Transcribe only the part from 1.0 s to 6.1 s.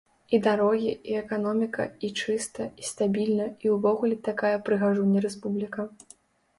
і эканоміка, і чыста, і стабільна, і ўвогуле такая прыгажуня-рэспубліка.